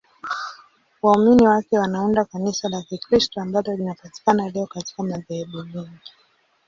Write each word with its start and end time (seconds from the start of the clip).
Waumini 1.03 1.47
wake 1.47 1.77
wanaunda 1.79 2.25
Kanisa 2.25 2.69
la 2.69 2.81
Kikristo 2.81 3.41
ambalo 3.41 3.73
linapatikana 3.75 4.49
leo 4.49 4.65
katika 4.67 5.03
madhehebu 5.03 5.63
mengi. 5.63 6.01